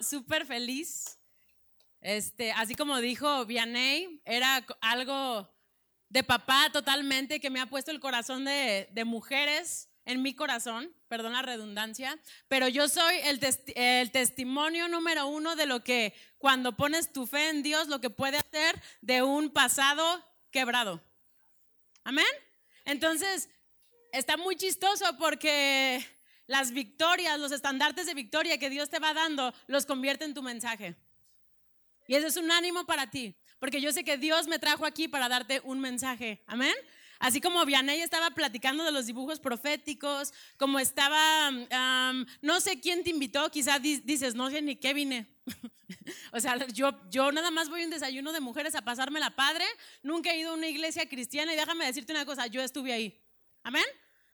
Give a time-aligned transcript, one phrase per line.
[0.00, 1.18] súper feliz.
[2.00, 5.52] Este, así como dijo Vianney, era algo
[6.08, 11.34] de papá totalmente que me ha puesto el corazón de, mujeres en mi corazón, perdón
[11.34, 13.40] la redundancia, pero yo soy el,
[13.74, 18.08] el, testimonio número uno de lo que cuando pones tu fe en Dios, lo que
[18.08, 21.02] puede hacer de un pasado quebrado.
[22.04, 22.26] Amén.
[22.86, 23.50] Entonces,
[24.12, 26.02] está muy chistoso porque
[26.48, 30.42] las victorias, los estandartes de victoria que Dios te va dando, los convierte en tu
[30.42, 30.96] mensaje.
[32.08, 35.06] Y ese es un ánimo para ti, porque yo sé que Dios me trajo aquí
[35.06, 36.42] para darte un mensaje.
[36.46, 36.74] Amén.
[37.18, 41.50] Así como Vianey estaba platicando de los dibujos proféticos, como estaba,
[42.40, 45.26] no sé quién te invitó, quizás dices, no sé ni qué vine.
[46.32, 49.34] o sea, yo, yo nada más voy a un desayuno de mujeres a pasarme la
[49.34, 49.64] padre,
[50.02, 53.20] nunca he ido a una iglesia cristiana y déjame decirte una cosa, yo estuve ahí.
[53.64, 53.84] Amén.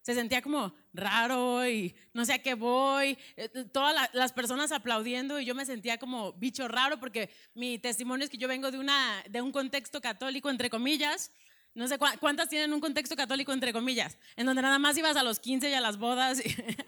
[0.04, 5.40] Se sentía como raro y no sé a qué voy, eh, todas las personas aplaudiendo
[5.40, 8.78] y yo me sentía como bicho raro porque mi testimonio es que yo vengo de,
[8.78, 11.32] una, de un contexto católico, entre comillas,
[11.72, 15.22] no sé cuántas tienen un contexto católico, entre comillas, en donde nada más ibas a
[15.22, 16.42] los 15 y a las bodas,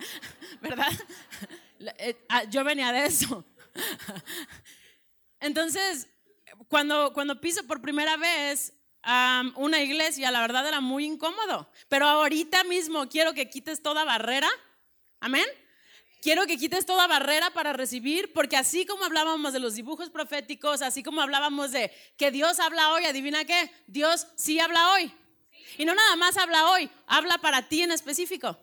[0.61, 0.92] ¿verdad?
[1.98, 3.47] Eh, ah, yo venía de eso.
[5.41, 6.06] Entonces,
[6.69, 8.75] cuando, cuando piso por primera vez
[9.57, 14.49] una iglesia, la verdad era muy incómodo, pero ahorita mismo quiero que quites toda barrera,
[15.21, 15.47] amén.
[16.23, 20.83] Quiero que quites toda barrera para recibir, porque así como hablábamos de los dibujos proféticos,
[20.83, 25.15] así como hablábamos de que Dios habla hoy, adivina qué, Dios sí habla hoy.
[25.79, 28.59] Y no nada más habla hoy, habla para ti en específico.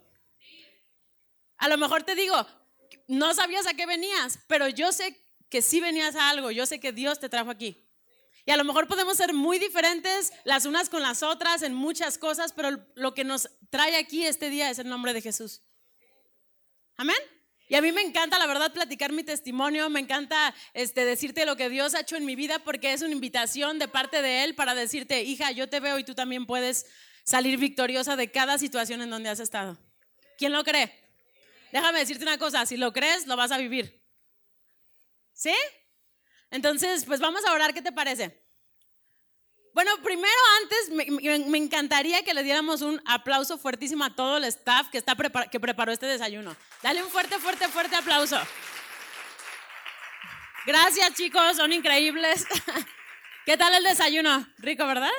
[1.57, 2.45] A lo mejor te digo,
[3.07, 5.17] no sabías a qué venías, pero yo sé
[5.49, 7.82] que sí venías a algo, yo sé que Dios te trajo aquí.
[8.45, 12.17] Y a lo mejor podemos ser muy diferentes las unas con las otras en muchas
[12.17, 15.61] cosas, pero lo que nos trae aquí este día es el nombre de Jesús.
[16.97, 17.15] Amén.
[17.69, 21.55] Y a mí me encanta, la verdad, platicar mi testimonio, me encanta este, decirte lo
[21.55, 24.55] que Dios ha hecho en mi vida porque es una invitación de parte de Él
[24.55, 26.85] para decirte, hija, yo te veo y tú también puedes
[27.23, 29.77] salir victoriosa de cada situación en donde has estado.
[30.37, 30.93] ¿Quién lo cree?
[31.71, 34.03] Déjame decirte una cosa, si lo crees, lo vas a vivir.
[35.33, 35.53] ¿Sí?
[36.53, 38.39] Entonces, pues vamos a orar, ¿qué te parece?
[39.73, 44.89] Bueno, primero antes me, encantaría que le diéramos un aplauso fuertísimo a todo el staff
[44.89, 45.15] que, está
[45.49, 46.55] que preparó este desayuno.
[46.83, 48.39] Dale un fuerte, fuerte, fuerte aplauso.
[50.67, 52.45] Gracias chicos, son increíbles.
[53.47, 54.47] ¿Qué tal el desayuno?
[54.59, 55.09] Rico, ¿verdad?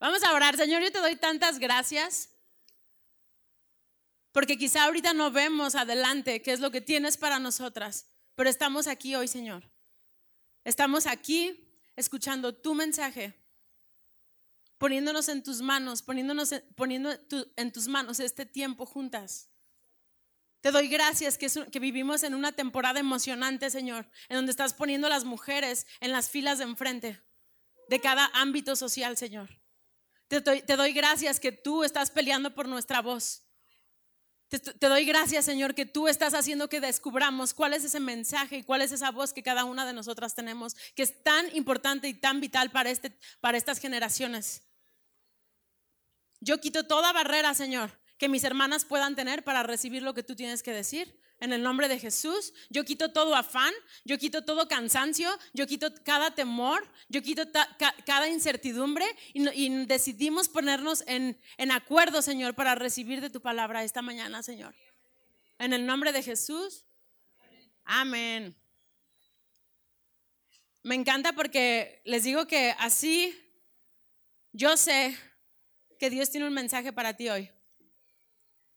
[0.00, 0.56] Vamos a orar.
[0.56, 2.30] Señor, yo te doy tantas gracias.
[4.32, 8.08] Porque quizá ahorita no vemos adelante qué es lo que tienes para nosotras.
[8.34, 9.71] Pero estamos aquí hoy, Señor.
[10.64, 13.34] Estamos aquí escuchando tu mensaje
[14.78, 17.10] poniéndonos en tus manos, poniéndonos poniendo
[17.56, 19.48] en tus manos este tiempo juntas.
[20.60, 25.10] Te doy gracias que, vivimos en una temporada emocionante, Señor, en donde estás poniendo a
[25.10, 27.20] las mujeres en las filas de enfrente
[27.88, 29.50] de cada ámbito social, Señor.
[30.28, 33.41] Te doy gracias que tú estás peleando por nuestra voz.
[34.58, 38.62] Te, doy gracias, Señor, que tú estás haciendo que descubramos cuál es ese mensaje y
[38.62, 42.12] cuál es esa voz que cada una de nosotras tenemos, que es tan importante y
[42.12, 44.60] tan vital para, este, para estas generaciones.
[46.40, 50.36] Yo quito toda barrera, Señor, que mis hermanas puedan tener para recibir lo que tú
[50.36, 51.18] tienes que decir.
[51.42, 55.92] En el nombre de Jesús, yo quito todo afán, yo quito todo cansancio, yo quito
[56.04, 57.42] cada temor, yo quito
[58.06, 59.04] cada incertidumbre
[59.34, 64.72] y, decidimos ponernos en, en acuerdo, Señor, para recibir de tu palabra esta mañana, Señor.
[65.58, 66.84] En el nombre de Jesús.
[67.82, 68.54] Amén.
[70.84, 73.36] Me encanta porque les digo que así
[74.52, 75.18] yo sé
[75.98, 77.50] que Dios tiene un mensaje para ti hoy.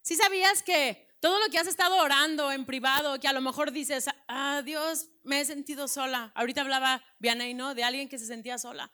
[0.01, 3.71] Si sabías que todo lo que has estado orando en privado, que a lo mejor
[3.71, 6.31] dices, ah, Dios, me he sentido sola.
[6.35, 7.73] Ahorita hablaba Vianey, ¿no?
[7.73, 8.91] De alguien que se sentía sola.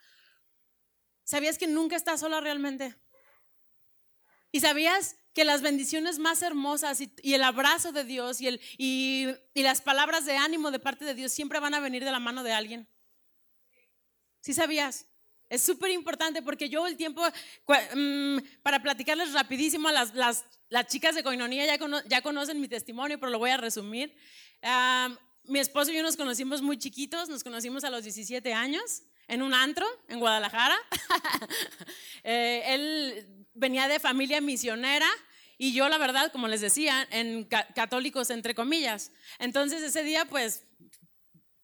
[1.25, 2.95] ¿Sabías que nunca estás sola realmente?
[4.49, 9.27] ¿Y sabías que las bendiciones más hermosas y, el abrazo de Dios y, el, y,
[9.53, 12.19] y, las palabras de ánimo de parte de Dios siempre van a venir de la
[12.21, 12.87] mano de alguien?
[14.39, 15.10] ¿Sí sabías?
[15.51, 17.21] Es súper importante porque yo el tiempo,
[17.93, 21.77] mm, para platicarles rapidísimo, las, las, las chicas de Coinonía ya,
[22.07, 24.15] ya conocen mi testimonio, pero lo voy a resumir.
[25.43, 29.41] mi esposo y yo nos conocimos muy chiquitos, nos conocimos a los 17 años en
[29.41, 30.77] un antro en Guadalajara.
[32.23, 35.07] Eh, él venía de familia misionera
[35.57, 39.11] y yo, la verdad, como les decía, en católicos entre comillas.
[39.39, 40.63] Entonces ese día, pues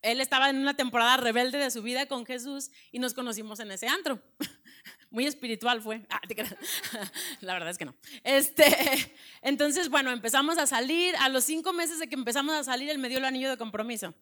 [0.02, 3.72] él estaba en una temporada rebelde de su vida con Jesús y nos conocimos en
[3.72, 4.22] ese antro.
[5.10, 6.06] Muy espiritual fue.
[6.10, 6.22] Ah,
[7.42, 7.96] La verdad es que no.
[8.24, 8.66] Este,
[9.42, 11.16] entonces, bueno, empezamos a salir.
[11.18, 13.58] A los cinco meses de que empezamos a salir, él me dio el anillo de
[13.58, 14.14] compromiso.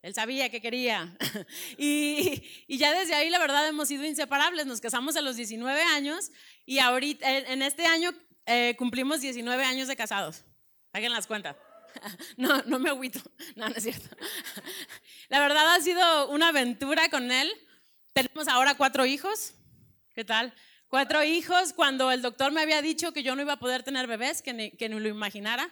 [0.00, 1.16] Él sabía que quería.
[1.76, 4.66] y, ya desde ahí, la verdad, hemos sido inseparables.
[4.66, 6.30] Nos casamos a los 19 años
[6.64, 8.12] y ahorita, en este año,
[8.46, 10.44] eh, cumplimos 19 años de casados.
[10.92, 11.56] Hagan las cuentas.
[12.36, 13.20] No, no me agüito.
[13.56, 14.16] No, no es cierto.
[15.28, 17.50] La verdad ha sido una aventura con él.
[18.12, 19.54] Tenemos ahora cuatro hijos.
[20.14, 20.52] ¿Qué tal?
[20.88, 24.06] Cuatro hijos cuando el doctor me había dicho que yo no iba a poder tener
[24.06, 25.70] bebés, que ni, que lo imaginara.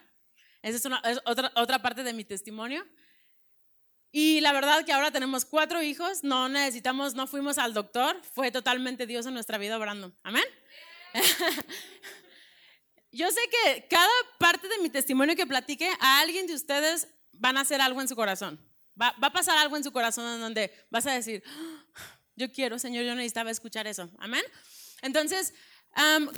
[0.63, 2.87] Esa es, otra, otra parte de mi testimonio.
[4.13, 8.51] Y la verdad que ahora tenemos cuatro hijos, no necesitamos, no fuimos al doctor, fue
[8.51, 10.13] totalmente Dios en nuestra vida obrando.
[10.23, 10.45] Amén.
[13.17, 14.09] Yo sé que cada
[14.39, 18.09] parte de mi testimonio que platique, a alguien de ustedes van a hacer algo en
[18.09, 18.61] su corazón.
[19.01, 22.53] Va, va a pasar algo en su corazón en donde vas a decir, ah, yo
[22.53, 24.11] quiero, Señor, yo necesitaba escuchar eso.
[24.19, 24.43] Amén.
[25.03, 25.55] Entonces,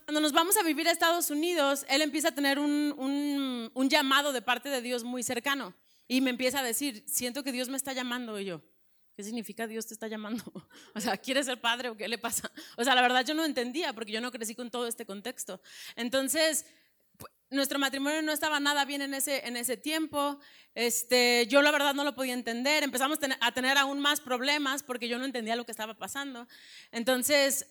[0.05, 3.91] cuando nos vamos a vivir a Estados Unidos, él empieza a tener un, un, un,
[3.91, 5.75] llamado de parte de Dios muy cercano
[6.07, 8.63] y me empieza a decir, siento que Dios me está llamando y yo.
[9.19, 10.45] ¿Qué significa Dios te está llamando?
[10.95, 12.53] O sea, ¿quieres ser padre o qué le pasa?
[12.77, 15.61] O sea, la verdad yo no entendía porque yo no crecí con todo este contexto.
[15.97, 16.67] Entonces,
[17.51, 20.39] nuestro matrimonio no estaba nada bien en ese, en ese tiempo.
[20.73, 22.85] Este, yo la verdad no lo podía entender.
[22.85, 26.47] Empezamos a tener aún más problemas porque yo no entendía lo que estaba pasando.
[26.93, 27.67] Entonces,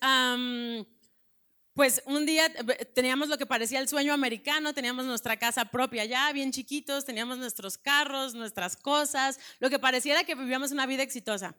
[1.77, 6.05] pues un día eh, teníamos lo que parecía el sueño americano, teníamos nuestra casa propia
[6.05, 11.03] ya, bien chiquitos, teníamos nuestros carros, nuestras cosas, lo que pareciera que vivíamos una vida
[11.03, 11.55] exitosa.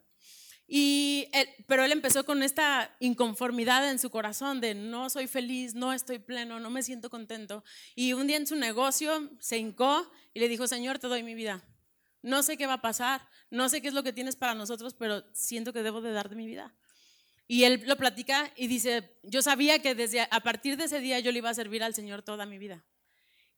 [0.67, 1.29] Y
[1.67, 6.19] pero él empezó con esta inconformidad en su corazón de no soy feliz, no estoy
[6.19, 7.63] pleno, no me siento contento.
[7.95, 11.33] Y un día en su negocio se hincó y le dijo, Señor, te doy mi
[11.33, 11.63] vida.
[12.21, 14.93] No sé qué va a pasar, no sé qué es lo que tienes para nosotros,
[14.95, 16.75] pero siento que debo de darte mi vida.
[17.51, 21.19] Y él lo platica y dice, yo sabía que desde a partir de ese día
[21.19, 22.85] yo le iba a servir al Señor toda mi vida.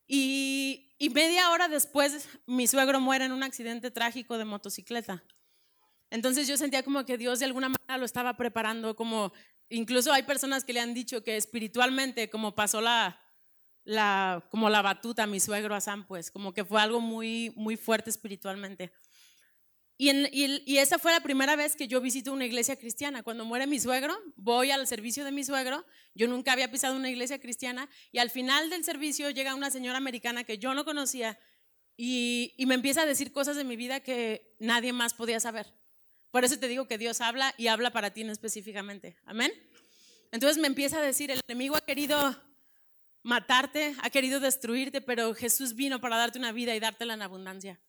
[0.08, 5.26] Y, media hora después mi suegro muere en un accidente trágico de motocicleta.
[6.10, 9.34] Entonces yo sentía como que Dios de alguna manera lo estaba preparando, como
[9.68, 13.20] incluso hay personas que le han dicho que espiritualmente, como pasó la,
[13.84, 17.52] la, como la batuta a mi suegro a Sam, pues como que fue algo muy,
[17.58, 18.94] muy fuerte espiritualmente.
[20.04, 23.22] Y, esa fue la primera vez que yo visito una iglesia cristiana.
[23.22, 25.86] Cuando muere mi suegro, voy al servicio de mi suegro.
[26.16, 27.88] Yo nunca había pisado una iglesia cristiana.
[28.12, 31.38] Y al final del servicio llega una señora americana que yo no conocía
[31.96, 35.72] y, y me empieza a decir cosas de mi vida que nadie más podía saber.
[36.32, 39.18] Por eso te digo que Dios habla y habla para ti específicamente.
[39.24, 39.52] Amén.
[40.32, 42.42] Entonces me empieza a decir, el enemigo ha querido
[43.22, 47.80] matarte, ha querido destruirte, pero Jesús vino para darte una vida y dártela en abundancia.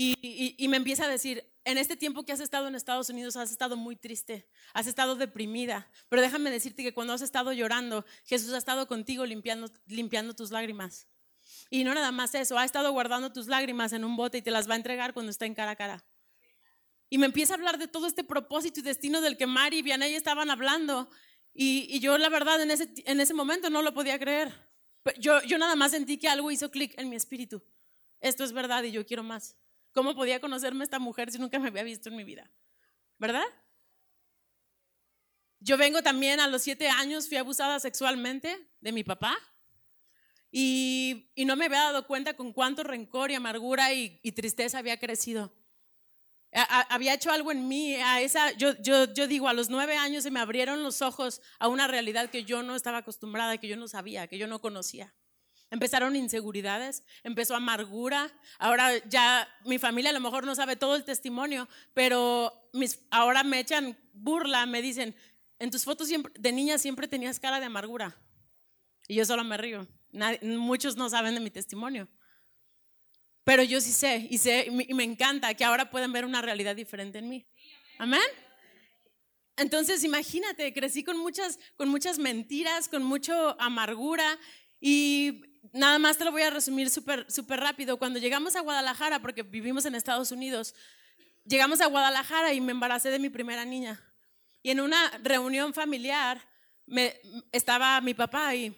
[0.00, 3.50] Y, me empieza a decir, en este tiempo que has estado en Estados Unidos has
[3.50, 8.52] estado muy triste, has estado deprimida, pero déjame decirte que cuando has estado llorando, Jesús
[8.52, 9.68] ha estado contigo limpiando,
[10.36, 11.08] tus lágrimas.
[11.68, 14.52] Y no nada más eso, ha estado guardando tus lágrimas en un bote y te
[14.52, 16.04] las va a entregar cuando está en cara a cara.
[17.10, 19.82] Y me empieza a hablar de todo este propósito y destino del que Mari y
[19.82, 21.10] Vianey estaban hablando.
[21.52, 24.54] Y, yo la verdad en ese, en ese momento no lo podía creer.
[25.18, 27.60] Yo, yo nada más sentí que algo hizo clic en mi espíritu.
[28.20, 29.56] Esto es verdad y yo quiero más.
[29.92, 32.50] ¿Cómo podía conocerme esta mujer si nunca me había visto en mi vida?
[33.18, 33.44] ¿Verdad?
[35.60, 39.36] Yo vengo también a los siete años, fui abusada sexualmente de mi papá
[40.50, 45.52] y, no me había dado cuenta con cuánto rencor y amargura y, tristeza había crecido.
[46.52, 50.30] había hecho algo en mí, a esa, yo, yo, digo, a los nueve años se
[50.30, 53.88] me abrieron los ojos a una realidad que yo no estaba acostumbrada, que yo no
[53.88, 55.14] sabía, que yo no conocía.
[55.70, 58.32] Empezaron inseguridades, empezó amargura.
[58.58, 63.42] Ahora ya mi familia a lo mejor no sabe todo el testimonio, pero mis, ahora
[63.44, 65.14] me echan burla, me dicen,
[65.58, 68.16] en tus fotos de niña siempre tenías cara de amargura.
[69.08, 69.86] Y yo solo me río.
[70.42, 72.08] muchos no saben de mi testimonio.
[73.44, 76.76] Pero yo sí sé y sé y me encanta que ahora pueden ver una realidad
[76.76, 77.46] diferente en mí.
[77.98, 78.20] Amén.
[79.56, 84.38] Entonces, imagínate, crecí con muchas, con muchas mentiras, con mucha amargura
[84.80, 87.98] y nada más te lo voy a resumir súper super rápido.
[87.98, 90.74] Cuando llegamos a Guadalajara, porque vivimos en Estados Unidos,
[91.44, 94.00] llegamos a Guadalajara y me embaracé de mi primera niña.
[94.62, 96.40] Y en una reunión familiar
[96.86, 97.20] me,
[97.52, 98.74] estaba mi papá y,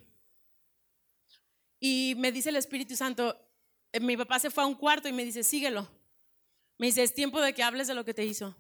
[1.79, 3.37] y me dice el Espíritu Santo,
[3.93, 5.89] eh, mi papá se fue a un cuarto y me dice, síguelo.
[6.79, 8.57] Me dice, es tiempo de que hables de lo que te hizo.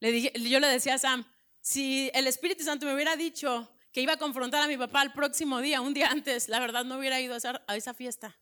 [0.00, 1.24] Le dije, yo le decía a Sam,
[1.60, 5.12] si el Espíritu Santo me hubiera dicho que iba a confrontar a mi papá el
[5.12, 8.36] próximo día, un día antes, la verdad no hubiera ido a esa, fiesta.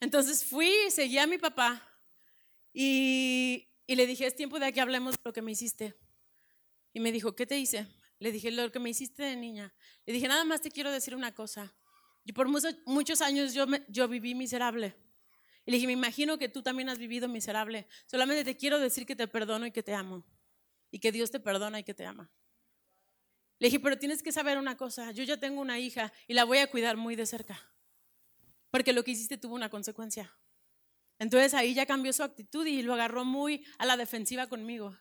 [0.00, 1.86] Entonces fui, seguí a mi papá
[2.72, 5.94] y, le dije, es tiempo de que hablemos de lo que me hiciste.
[6.94, 7.86] Y me dijo, ¿qué te hice?
[8.18, 9.74] Le dije, lo que me hiciste de niña.
[10.06, 11.74] Le dije, nada más te quiero decir una cosa.
[12.24, 14.96] Y por muchos, años yo, yo viví miserable.
[15.66, 17.86] Y le dije, me imagino que tú también has vivido miserable.
[18.06, 20.24] Solamente te quiero decir que te perdono y que te amo.
[20.90, 22.32] Y que Dios te perdona y que te ama.
[23.60, 25.12] Le dije, pero tienes que saber una cosa.
[25.12, 27.60] Yo ya tengo una hija y la voy a cuidar muy de cerca.
[28.70, 30.34] Porque lo que hiciste tuvo una consecuencia.
[31.18, 34.98] Entonces ahí ya cambió su actitud y lo agarró muy a la defensiva conmigo.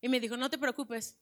[0.00, 1.18] Y me dijo, no te preocupes.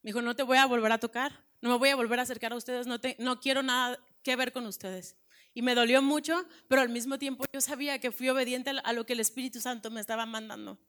[0.00, 2.22] Me dijo, no te voy a volver a tocar, no me voy a volver a
[2.22, 5.16] acercar a ustedes, no, no quiero nada que ver con ustedes.
[5.54, 9.04] Y me dolió mucho, pero al mismo tiempo yo sabía que fui obediente a lo
[9.04, 10.80] que el Espíritu Santo me estaba mandando.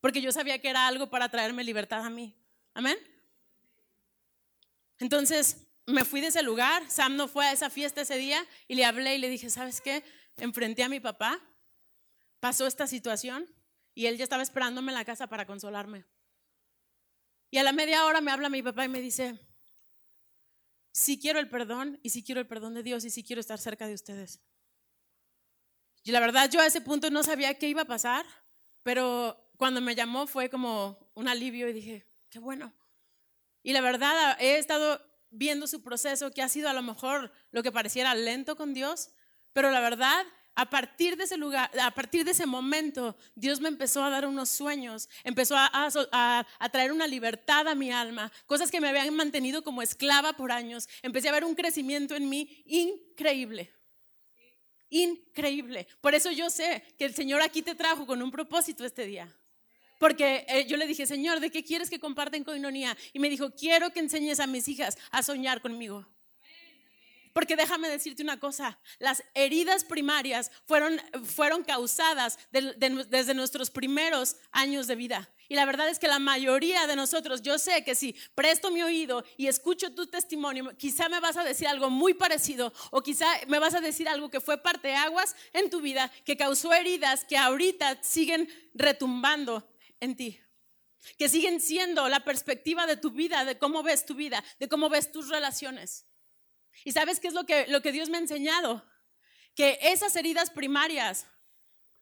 [0.00, 2.34] Porque yo sabía que era algo para traerme libertad a mí.
[2.72, 2.96] Amén.
[4.98, 8.74] Entonces me fui de ese lugar, Sam no fue a esa fiesta ese día y
[8.74, 10.04] le hablé y le dije, ¿sabes qué?
[10.36, 11.40] Enfrenté a mi papá,
[12.40, 13.48] pasó esta situación
[13.94, 16.04] y él ya estaba esperándome en la casa para consolarme.
[17.50, 19.38] Y a la media hora me habla mi papá y me dice,
[20.92, 23.58] sí quiero el perdón y sí quiero el perdón de Dios y sí quiero estar
[23.58, 24.40] cerca de ustedes.
[26.02, 28.26] Y la verdad yo a ese punto no sabía qué iba a pasar,
[28.82, 32.72] pero cuando me llamó fue como un alivio y dije, qué bueno.
[33.66, 37.64] Y la verdad he estado viendo su proceso que ha sido a lo mejor lo
[37.64, 39.10] que pareciera lento con Dios,
[39.52, 43.66] pero la verdad a partir de ese lugar, a partir de ese momento, Dios me
[43.66, 48.80] empezó a dar unos sueños, empezó a, traer una libertad a mi alma, cosas que
[48.80, 50.88] me habían mantenido como esclava por años.
[51.02, 53.74] Empecé a ver un crecimiento en mí increíble.
[54.90, 55.88] Increíble.
[56.00, 59.36] Por eso yo sé que el Señor aquí te trajo con un propósito este día.
[59.98, 62.96] Porque eh, yo le dije, Señor, ¿de qué quieres que comparten coinonía?
[63.12, 66.06] Y me dijo, quiero que enseñes a mis hijas a soñar conmigo.
[67.36, 74.86] Porque déjame decirte una cosa, las heridas primarias fueron, fueron causadas desde nuestros primeros años
[74.86, 75.30] de vida.
[75.46, 78.82] Y la verdad es que la mayoría de nosotros, yo sé que si presto mi
[78.82, 83.26] oído y escucho tu testimonio, quizá me vas a decir algo muy parecido o quizá
[83.48, 86.72] me vas a decir algo que fue parte de aguas en tu vida, que causó
[86.72, 89.68] heridas que ahorita siguen retumbando
[90.00, 90.40] en ti
[91.18, 94.88] que siguen siendo la perspectiva de tu vida, de cómo ves tu vida, de cómo
[94.88, 96.06] ves tus relaciones.
[96.84, 98.84] ¿Y sabes qué es lo que, lo que Dios me ha enseñado?
[99.54, 101.26] Que esas heridas primarias,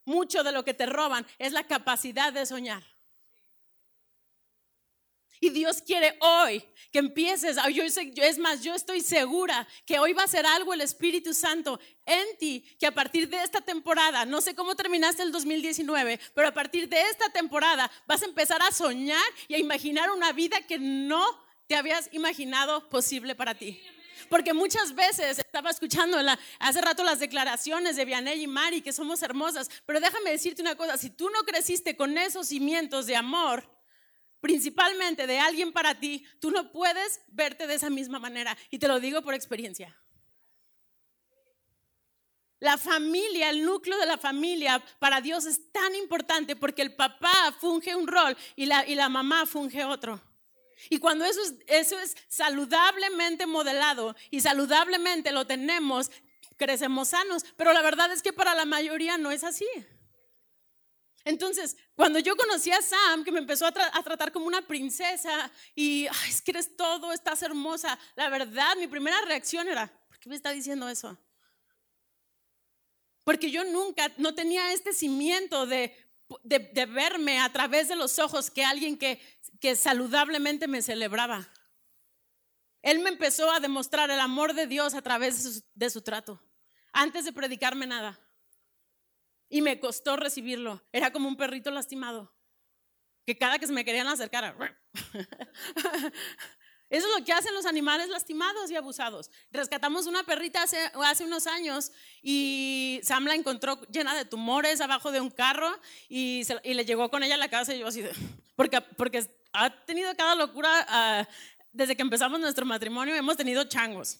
[0.05, 2.83] mucho de lo que te roban es la capacidad de soñar.
[5.39, 7.83] Y Dios quiere hoy que empieces, yo,
[8.23, 12.25] es más, yo estoy segura que hoy va a ser algo el Espíritu Santo en
[12.39, 16.53] ti, que a partir de esta temporada, no sé cómo terminaste el 2019, pero a
[16.53, 20.79] partir de esta temporada vas a empezar a soñar y a imaginar una vida que
[20.79, 21.25] no
[21.67, 23.81] te habías imaginado posible para ti.
[24.29, 26.17] Porque muchas veces estaba escuchando
[26.59, 30.75] hace rato las declaraciones de Vianey y Mari, que somos hermosas, pero déjame decirte una
[30.75, 33.74] cosa, si tú no creciste con esos cimientos de amor,
[34.45, 38.55] principalmente de alguien para ti, tú no puedes verte de esa misma manera.
[38.69, 39.99] Y te lo digo por experiencia.
[42.59, 47.55] La familia, el núcleo de la familia para Dios es tan importante porque el papá
[47.59, 50.21] funge un rol y la, y la mamá funge otro.
[50.91, 56.11] Y cuando eso es, eso es saludablemente modelado y saludablemente lo tenemos,
[56.55, 57.43] crecemos sanos.
[57.57, 59.65] Pero la verdad es que para la mayoría no es así.
[61.25, 66.05] Entonces, cuando yo conocí a Sam, que me empezó a, tratar como una princesa y,
[66.29, 70.35] es que eres todo, estás hermosa, la verdad, mi primera reacción era, ¿por qué me
[70.35, 71.17] está diciendo eso?
[73.23, 75.97] Porque yo nunca, no tenía este cimiento de,
[76.43, 79.19] de, verme a través de los ojos que alguien que,
[79.59, 81.49] que saludablemente me celebraba.
[82.83, 86.39] Él me empezó a demostrar el amor de Dios a través de su, trato,
[86.93, 88.19] antes de predicarme nada.
[89.49, 90.81] Y me costó recibirlo.
[90.91, 92.33] Era como un perrito lastimado,
[93.25, 94.55] que cada que se me querían acercar,
[96.87, 99.31] Eso es lo que hacen los animales lastimados y abusados.
[99.51, 105.19] Rescatamos una perrita hace, unos años y Sam la encontró llena de tumores abajo de
[105.19, 105.69] un carro
[106.07, 108.03] y, le llegó con ella a la casa y yo así,
[108.55, 111.27] porque, porque ha tenido cada locura ah,
[111.71, 114.19] desde que empezamos nuestro matrimonio, hemos tenido changos.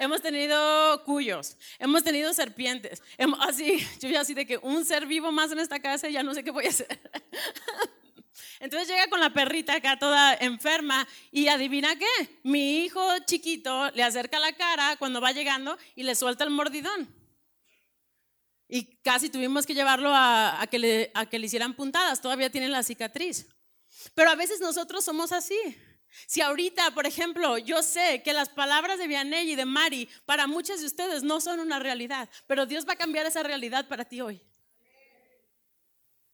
[0.00, 3.02] Hemos tenido cuyos, hemos tenido serpientes,
[3.40, 6.32] así, yo ya así de que un ser vivo más en esta casa ya no
[6.32, 6.88] sé qué voy a hacer.
[8.60, 14.02] Entonces llega con la perrita acá toda enferma y adivina qué, mi hijo chiquito le
[14.02, 17.14] acerca la cara cuando va llegando y le suelta el mordidón.
[18.68, 23.48] Y casi tuvimos que llevarlo a que le hicieran puntadas, todavía tiene la cicatriz.
[24.14, 25.58] Pero a veces nosotros somos así.
[26.26, 30.46] Si ahorita, por ejemplo, yo sé que las palabras de Vianey y de Mari para
[30.46, 34.04] muchos de ustedes no son una realidad, pero Dios va a cambiar esa realidad para
[34.04, 34.42] ti hoy.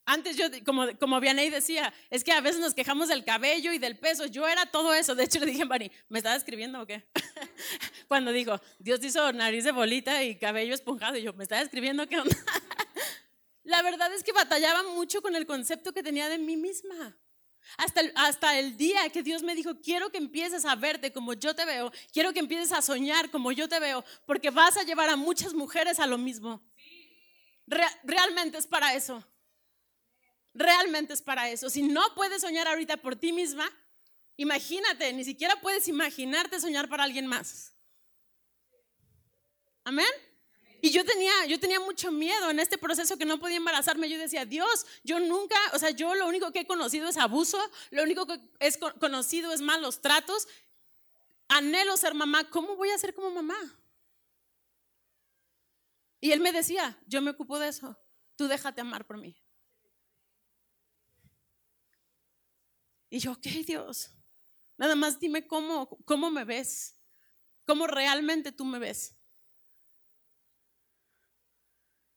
[0.09, 3.78] Antes yo, como, como Vianey decía, es que a veces nos quejamos del cabello y
[3.78, 4.26] del peso.
[4.26, 5.16] Yo era todo eso.
[5.16, 7.09] De hecho, le dije a Mari, ¿me estaba escribiendo o qué?
[8.09, 11.16] Cuando dijo, Dios hizo nariz de bolita y cabello esponjado.
[11.16, 12.37] Y yo, ¿me estaba escribiendo qué onda?
[13.64, 17.16] la verdad es que batallaba mucho con el concepto que tenía de mí misma.
[17.76, 21.35] Hasta el, hasta el día que Dios me dijo, quiero que empieces a verte como
[21.35, 24.85] yo te veo, quiero que empieces a soñar como yo te veo, porque vas a
[24.85, 26.62] llevar a muchas mujeres a lo mismo.
[28.04, 29.25] realmente es para eso.
[30.54, 31.68] Realmente es para eso.
[31.68, 33.70] Si no puedes soñar ahorita por ti misma,
[34.37, 37.75] imagínate, ni siquiera puedes imaginarte soñar para alguien más.
[39.85, 40.06] Amén.
[40.86, 44.08] Y yo tenía, yo tenía mucho miedo en este proceso que no podía embarazarme.
[44.08, 47.58] Yo decía, Dios, yo nunca, o sea, yo lo único que he conocido es abuso,
[47.90, 50.46] lo único que he conocido es malos tratos.
[51.48, 53.56] Anhelo ser mamá, ¿cómo voy a ser como mamá?
[56.20, 57.98] Y él me decía, yo me ocupo de eso,
[58.36, 59.36] tú déjate amar por mí.
[63.10, 64.12] Y yo, ok, Dios,
[64.76, 66.94] nada más dime cómo, cómo me ves,
[67.66, 69.15] cómo realmente tú me ves.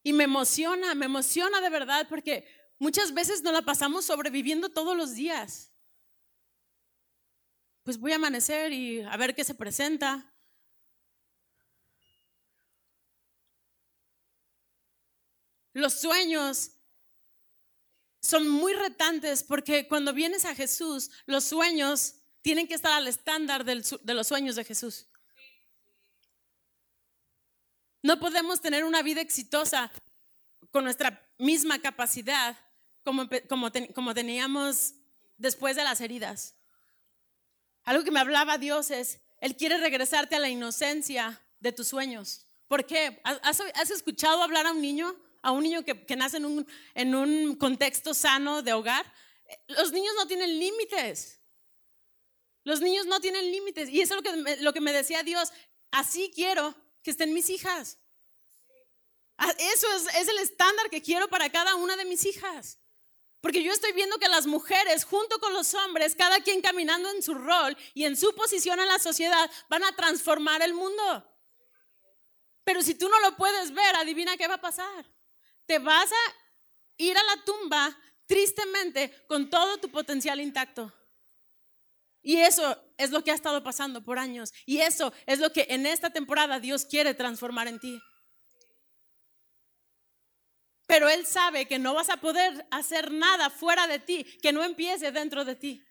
[0.03, 2.47] Y me emociona, me emociona de verdad porque
[2.79, 5.73] muchas veces nos la pasamos sobreviviendo todos los días.
[7.83, 10.33] Pues voy a amanecer y a ver qué se presenta.
[15.73, 16.71] Los sueños
[18.21, 23.65] son muy retantes porque cuando vienes a Jesús, los sueños tienen que estar al estándar
[23.65, 25.08] de los sueños de Jesús.
[28.01, 29.91] No podemos tener una vida exitosa
[30.71, 32.57] con nuestra misma capacidad
[33.03, 33.27] como,
[33.93, 34.93] como, teníamos
[35.37, 36.55] después de las heridas.
[37.83, 42.45] Algo que me hablaba Dios es, Él quiere regresarte a la inocencia de tus sueños.
[42.67, 43.19] ¿Por qué?
[43.23, 45.15] ¿Has, escuchado hablar a un niño?
[45.41, 49.11] A un niño que, nace en un, en un contexto sano de hogar.
[49.67, 51.39] Los niños no tienen límites.
[52.63, 53.89] Los niños no tienen límites.
[53.89, 55.51] Y eso es lo que, lo que me decía Dios.
[55.89, 57.97] Así quiero que estén mis hijas.
[59.37, 62.77] Ah, eso es, el estándar que quiero para cada una de mis hijas.
[63.39, 67.23] Porque yo estoy viendo que las mujeres, junto con los hombres, cada quien caminando en
[67.23, 71.25] su rol y en su posición en la sociedad, van a transformar el mundo.
[72.65, 75.05] Pero si tú no lo puedes ver, adivina qué va a pasar.
[75.65, 76.35] Te vas a
[76.97, 80.93] ir a la tumba tristemente con todo tu potencial intacto.
[82.21, 84.53] Y eso es lo que ha estado pasando por años.
[84.65, 87.99] Y eso es lo que en esta temporada Dios quiere transformar en ti.
[90.85, 94.63] Pero Él sabe que no vas a poder hacer nada fuera de ti, que no
[94.63, 95.83] empiece dentro de ti.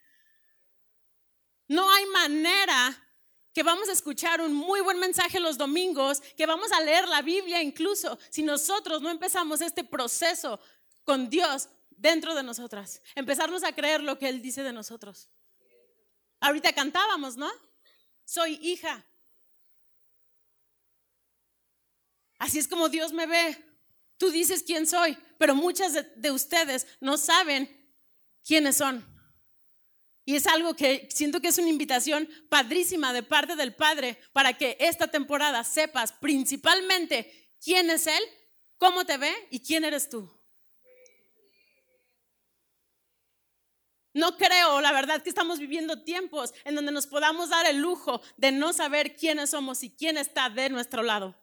[1.66, 3.04] No hay manera
[3.52, 7.22] que vamos a escuchar un muy buen mensaje los domingos, que vamos a leer la
[7.22, 10.60] Biblia incluso, si nosotros no empezamos este proceso
[11.04, 13.00] con Dios dentro de nosotras.
[13.14, 15.30] Empezarnos a creer lo que Él dice de nosotros.
[16.40, 17.50] Ahorita cantábamos, ¿no?
[18.24, 19.04] Soy hija.
[22.38, 23.64] Así es como Dios me ve.
[24.16, 27.68] Tú dices quién soy, pero muchas de, ustedes no saben
[28.44, 29.04] quiénes son.
[30.24, 34.52] Y es algo que siento que es una invitación padrísima de parte del Padre para
[34.52, 38.22] que esta temporada sepas principalmente quién es Él,
[38.76, 40.37] cómo te ve y quién eres tú.
[44.18, 48.20] No creo, la verdad, que estamos viviendo tiempos en donde nos podamos dar el lujo
[48.36, 51.36] de no saber quiénes somos y quién está de nuestro lado.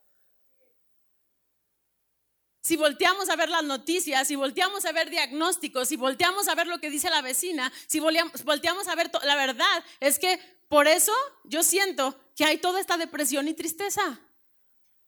[2.61, 6.67] Si volteamos a ver las noticias, si volteamos a ver diagnósticos, si volteamos a ver
[6.67, 11.13] lo que dice la vecina, si volteamos a ver la verdad, es que por eso
[11.45, 14.19] yo siento que hay toda esta depresión y tristeza.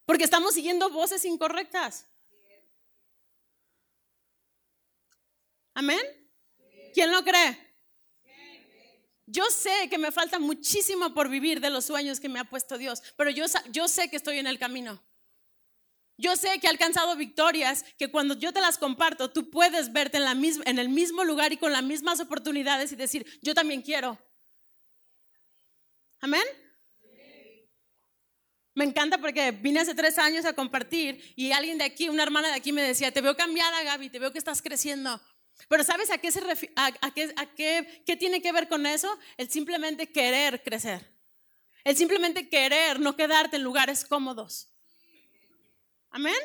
[0.06, 2.08] Porque estamos siguiendo voces incorrectas.
[5.74, 6.27] Amén.
[6.98, 7.56] ¿Quién lo cree?
[9.28, 12.76] Yo sé que me falta muchísimo por vivir de los sueños que me ha puesto
[12.76, 15.00] Dios, pero yo, yo sé que estoy en el camino.
[16.18, 20.18] Yo sé que he alcanzado victorias que cuando yo te las comparto, tú puedes verte
[20.18, 23.54] en, la misma, en el mismo lugar y con las mismas oportunidades y decir, yo
[23.54, 24.18] también quiero.
[26.20, 26.42] Amén.
[28.74, 32.48] Me encanta porque vine hace tres años a compartir y alguien de aquí, una hermana
[32.48, 35.22] de aquí me decía, te veo cambiada Gaby, te veo que estás creciendo.
[35.68, 36.42] Pero ¿sabes a qué, se
[36.76, 39.18] a, qué, a qué, qué tiene que ver con eso?
[39.38, 41.12] El simplemente querer crecer.
[41.84, 44.74] El simplemente querer no quedarte en lugares cómodos.
[46.10, 46.36] Amén.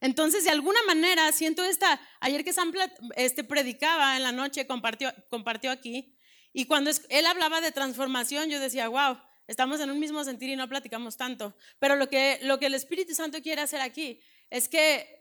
[0.00, 2.72] Entonces, de alguna manera, siento esta, ayer que Sam
[3.16, 6.16] este, predicaba en la noche, compartió, compartió aquí,
[6.52, 10.56] y cuando él hablaba de transformación, yo decía, wow, estamos en un mismo sentir y
[10.56, 11.56] no platicamos tanto.
[11.78, 15.17] Pero lo que, lo que el Espíritu Santo quiere hacer aquí es que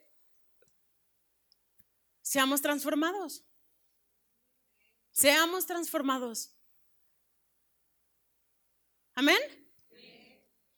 [2.28, 3.44] seamos transformados.
[5.12, 6.52] Seamos transformados.
[9.16, 9.38] Amén.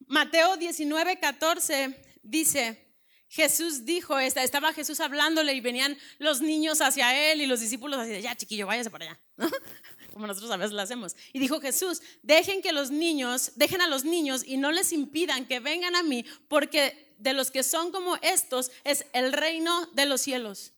[0.07, 2.87] Mateo 19, 14 dice
[3.27, 7.99] Jesús dijo, esta- estaba Jesús hablándole y venían los niños hacia él y los discípulos
[7.99, 9.49] así de, ya chiquillo, váyase para allá, ¿no?
[10.11, 11.15] como nosotros a veces lo hacemos.
[11.33, 15.47] Y dijo Jesús, dejen que los niños, dejen a los niños y no les impidan
[15.47, 20.05] que vengan a mí, porque de los que son como estos es el reino de
[20.07, 20.73] los cielos.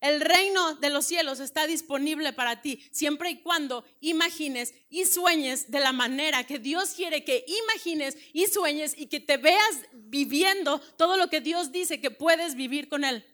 [0.00, 5.72] El reino de los cielos está disponible para ti siempre y cuando imagines y sueñes
[5.72, 10.78] de la manera que Dios quiere que imagines y sueñes y que te veas viviendo
[10.96, 13.24] todo lo que Dios dice que puedes vivir con Él.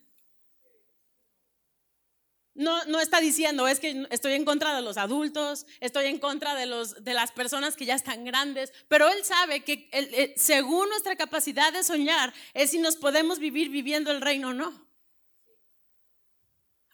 [2.54, 6.54] No, no está diciendo, es que estoy en contra de los adultos, estoy en contra
[6.54, 11.16] de, los, de las personas que ya están grandes, pero Él sabe que según nuestra
[11.16, 14.93] capacidad de soñar es si nos podemos vivir viviendo el reino o no.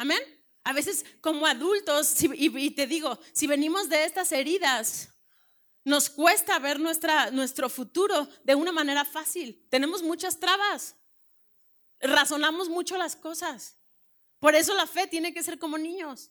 [0.01, 0.19] Amén.
[0.65, 5.13] A veces como adultos, y te digo, si venimos de estas heridas,
[5.85, 9.63] nos cuesta ver nuestra, nuestro futuro de una manera fácil.
[9.69, 10.97] Tenemos muchas trabas.
[12.01, 13.77] Razonamos mucho las cosas.
[14.39, 16.31] Por eso la fe tiene que ser como niños.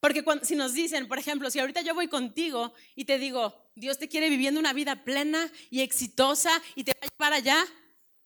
[0.00, 3.54] Porque cuando, si nos dicen, por ejemplo, si ahorita yo voy contigo y te digo,
[3.76, 7.64] Dios te quiere viviendo una vida plena y exitosa y te va a llevar allá,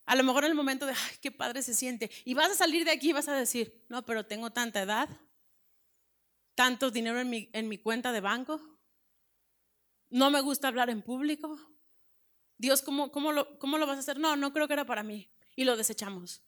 [0.04, 2.10] a lo mejor en el momento de, qué padre se siente.
[2.24, 5.08] Y vas a salir de aquí y vas a decir, no, pero tengo tanta edad,
[6.54, 8.60] tanto dinero en mi, en mi cuenta de banco,
[10.10, 11.58] no me gusta hablar en público.
[12.58, 14.18] Dios, ¿cómo, cómo, lo, ¿cómo lo vas a hacer?
[14.18, 15.32] No, no creo que era para mí.
[15.56, 16.42] Y lo desechamos.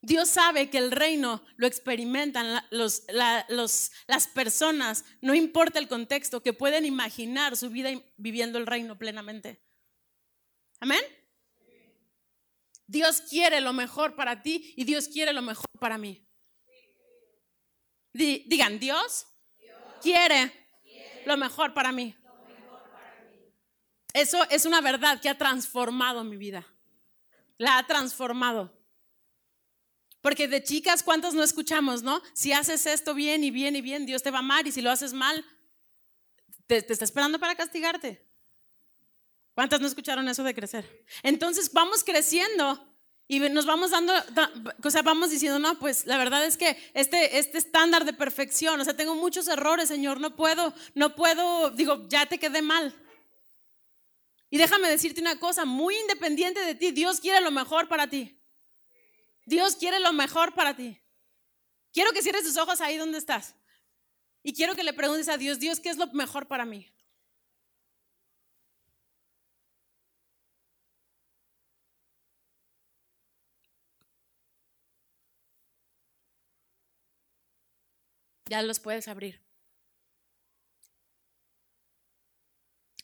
[0.00, 6.52] Dios sabe que el reino lo experimentan los- las personas, no importa el contexto, que
[6.52, 9.63] pueden imaginar su vida viviendo el reino plenamente.
[10.80, 11.02] Amén.
[12.86, 16.26] Dios quiere lo mejor para ti y Dios quiere lo mejor para mí.
[18.12, 19.26] Di- digan, Dios
[20.02, 20.52] quiere
[21.26, 22.14] lo mejor para mí.
[24.12, 26.66] Eso es una verdad que ha transformado mi vida.
[27.58, 28.72] La ha transformado.
[30.20, 32.22] Porque de chicas, ¿cuántas no escuchamos, no?
[32.32, 34.80] Si haces esto bien y bien y bien, Dios te va a amar y si
[34.82, 35.44] lo haces mal,
[36.66, 38.24] te, te está esperando para castigarte.
[39.54, 41.04] ¿Cuántas no escucharon eso de crecer?
[41.22, 42.84] Entonces vamos creciendo
[43.28, 46.76] y nos vamos dando, da- o sea, vamos diciendo, no, pues la verdad es que
[46.92, 51.70] este, este estándar de perfección, o sea, tengo muchos errores, Señor, no puedo, no puedo,
[51.70, 52.94] digo, ya te quedé mal.
[54.50, 58.38] Y déjame decirte una cosa, muy independiente de ti, Dios quiere lo mejor para ti.
[59.46, 61.00] Dios quiere lo mejor para ti.
[61.92, 63.54] Quiero que cierres tus ojos ahí donde estás.
[64.42, 66.90] Y quiero que le preguntes a Dios, Dios, ¿qué es lo mejor para mí?
[78.54, 79.42] Ya los puedes abrir.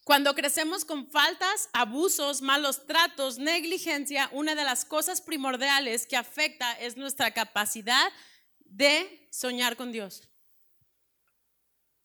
[0.04, 6.72] Cuando crecemos con faltas, abusos, malos tratos, negligencia, una de las cosas primordiales que afecta
[6.74, 8.12] es nuestra capacidad
[8.60, 10.22] de soñar con Dios.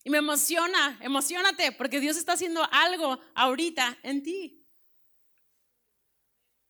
[0.04, 4.66] Y me emociona, emocionate, porque Dios está haciendo algo ahorita en ti.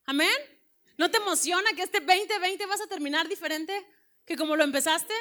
[0.04, 0.36] Amén.
[0.98, 3.74] ¿No te emociona que este 2020 vas a terminar diferente
[4.26, 5.14] que como lo empezaste?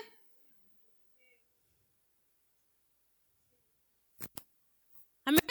[5.24, 5.42] Amén.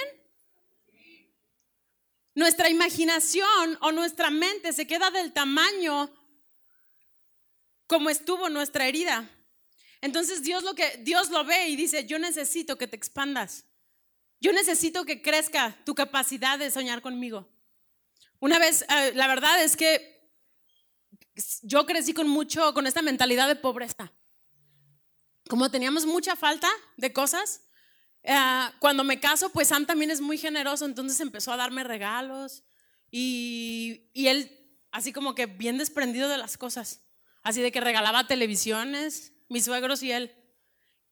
[2.36, 6.12] Nuestra imaginación o nuestra mente se queda del tamaño
[7.88, 9.30] como estuvo nuestra herida.
[10.02, 13.66] Entonces Dios lo que Dios lo ve y dice, "Yo necesito que te expandas.
[14.40, 17.48] Yo necesito que crezca tu capacidad de soñar conmigo."
[18.40, 20.14] Una vez eh, la verdad es que
[21.62, 24.12] yo crecí con mucho con esta mentalidad de pobreza.
[25.50, 27.62] Como teníamos mucha falta de cosas,
[28.24, 32.64] eh, cuando me caso, pues Sam también es muy generoso, entonces empezó a darme regalos
[33.12, 34.60] y, y él
[34.92, 37.02] así como que bien desprendido de las cosas,
[37.42, 40.36] así de que regalaba televisiones, mis suegros y él,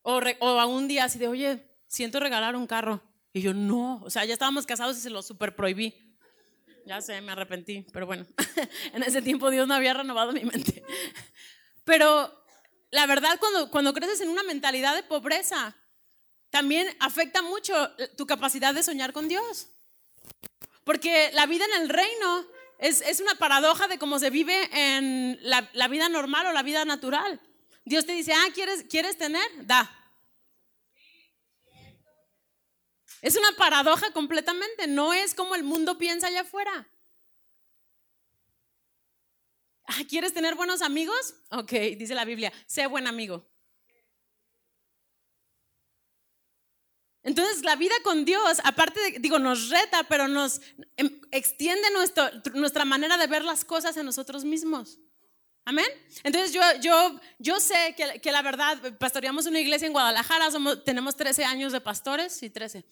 [0.04, 3.02] o, re- o a un día así de, oye, siento regalar un carro.
[3.34, 5.95] Y yo, no, o sea, ya estábamos casados y se lo super prohibí.
[6.86, 8.26] Ya sé, me arrepentí, pero bueno,
[8.93, 10.84] en ese tiempo Dios no había renovado mi mente.
[11.84, 12.43] Pero
[12.91, 15.76] la verdad, cuando, cuando creces en una mentalidad de pobreza,
[16.52, 17.74] también afecta mucho
[18.18, 19.70] tu capacidad de soñar con Dios.
[20.84, 22.46] Porque la vida en el reino
[22.78, 26.64] es, es una paradoja de cómo se vive en la, la vida normal o la
[26.64, 27.40] vida natural.
[27.86, 29.44] Dios te dice, ah, ¿quieres, ¿quieres tener?
[29.66, 29.98] Da.
[33.22, 36.88] Es una paradoja completamente, no es como el mundo piensa allá afuera.
[39.86, 41.36] Ah, ¿Quieres tener buenos amigos?
[41.52, 43.51] Ok, dice la Biblia, sé buen amigo.
[47.24, 50.62] Entonces la vida con Dios, aparte de, digo, nos reta, pero nos
[50.98, 51.88] em, extiende
[52.54, 55.00] nuestra manera de ver las cosas en nosotros mismos.
[55.64, 55.86] Amén.
[56.24, 60.50] Entonces yo, yo, yo sé que, que la verdad, pastoreamos una iglesia en Guadalajara,
[60.84, 62.84] tenemos 13 años de pastores, y 13.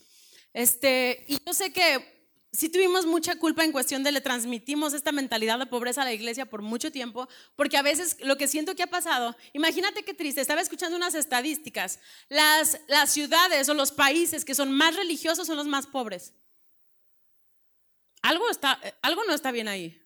[0.54, 2.19] Este, y yo sé que
[2.52, 6.14] sí tuvimos mucha culpa en cuestión de le transmitimos esta mentalidad de pobreza a la
[6.14, 10.14] iglesia por mucho tiempo, porque a veces lo que siento que ha pasado, imagínate qué
[10.14, 15.48] triste, estaba escuchando unas estadísticas, las, las ciudades o los países que son más religiosos
[15.48, 16.34] son los más pobres.
[18.22, 20.02] Algo, está, algo no está bien ahí.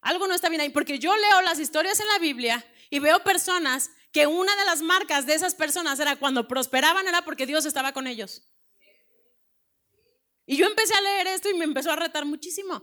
[0.00, 3.22] Algo no está bien ahí, porque yo leo las historias en la Biblia y veo
[3.24, 7.66] personas que una de las marcas de esas personas era cuando prosperaban era porque Dios
[7.66, 8.42] estaba con ellos.
[10.50, 12.82] Y yo empecé a leer esto y me empezó a retar muchísimo.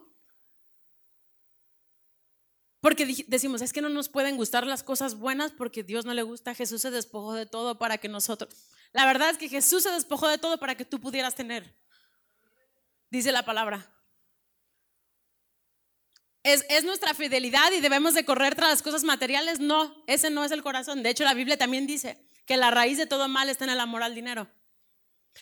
[2.80, 6.22] Porque decimos, es que no nos pueden gustar las cosas buenas porque Dios no le
[6.22, 6.54] gusta.
[6.54, 8.54] Jesús se despojó de todo para que nosotros...
[8.94, 11.76] La verdad es que Jesús se despojó de todo para que tú pudieras tener.
[13.10, 13.92] Dice la palabra.
[16.44, 19.60] ¿Es, nuestra fidelidad y debemos de correr tras las cosas materiales?
[19.60, 21.02] No, ese no es el corazón.
[21.02, 23.80] De hecho, la Biblia también dice que la raíz de todo mal está en el
[23.80, 24.48] amor al dinero.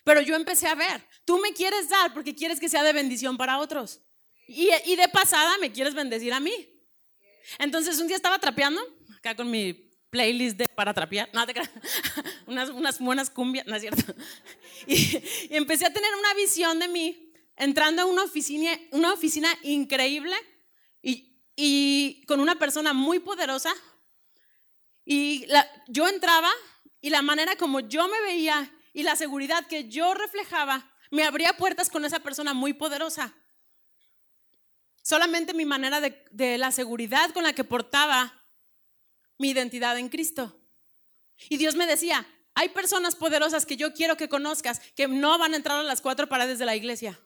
[0.04, 3.38] Pero yo empecé a ver, tú me quieres dar porque quieres que sea de bendición
[3.38, 4.02] para otros.
[4.48, 6.54] Y, de pasada me quieres bendecir a mí.
[7.60, 8.82] Entonces un día estaba trapeando,
[9.18, 9.74] acá con mi
[10.10, 11.54] playlist de para trapear, no te
[12.48, 14.14] unas, buenas cumbias, no es cierto.
[14.86, 14.96] Y,
[15.50, 20.36] y, empecé a tener una visión de mí entrando a una oficina, una oficina increíble
[21.56, 23.74] y, con una persona muy poderosa.
[25.06, 25.46] Y
[25.88, 26.52] yo entraba
[27.00, 31.58] y la manera como yo me veía y la seguridad que yo reflejaba me abría
[31.58, 33.34] puertas con esa persona muy poderosa.
[35.02, 38.46] Solamente mi manera de, la seguridad con la que portaba
[39.38, 40.60] mi identidad en Cristo.
[41.50, 45.54] Y Dios me decía, hay personas poderosas que yo quiero que conozcas que no van
[45.54, 47.20] a entrar a las cuatro paredes de la iglesia.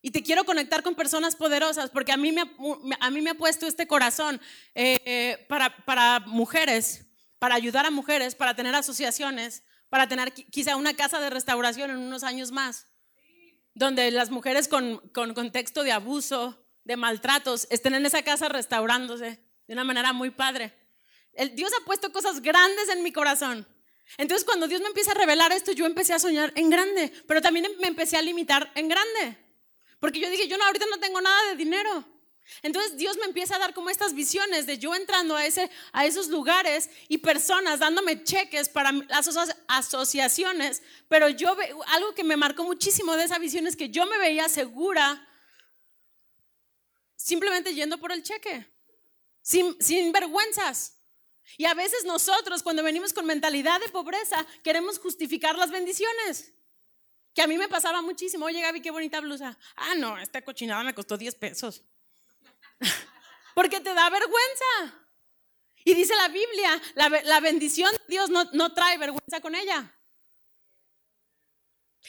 [0.00, 4.40] Y te quiero conectar con personas poderosas porque a mí me, ha puesto este corazón
[4.74, 7.07] eh, para, para mujeres,
[7.38, 11.98] para ayudar a mujeres, para tener asociaciones, para tener quizá una casa de restauración en
[11.98, 12.86] unos años más,
[13.74, 19.40] donde las mujeres con, con contexto de abuso, de maltratos, estén en esa casa restaurándose
[19.66, 20.74] de una manera muy padre.
[21.32, 23.66] El, Dios ha puesto cosas grandes en mi corazón.
[24.16, 27.42] Entonces cuando Dios me empieza a revelar esto, yo empecé a soñar en grande, pero
[27.42, 29.36] también me empecé a limitar en grande.
[30.00, 32.04] Porque yo dije, yo no, ahorita no tengo nada de dinero.
[32.62, 36.06] Entonces Dios me empieza a dar como estas visiones de yo entrando a, ese, a
[36.06, 39.28] esos lugares y personas dándome cheques para las
[39.68, 41.56] asociaciones, pero yo
[41.88, 45.24] algo que me marcó muchísimo de esa visión es que yo me veía segura
[47.16, 48.66] simplemente yendo por el cheque,
[49.42, 50.94] sin, sin vergüenzas.
[51.56, 56.52] Y a veces nosotros cuando venimos con mentalidad de pobreza queremos justificar las bendiciones.
[57.34, 58.46] Que a mí me pasaba muchísimo.
[58.46, 59.56] Oye, Gaby, qué bonita blusa.
[59.76, 61.84] Ah, no, esta cochinada me costó 10 pesos.
[63.54, 65.04] Porque te da vergüenza.
[65.84, 69.94] Y dice la Biblia, la, bendición de Dios no, no, trae vergüenza con ella.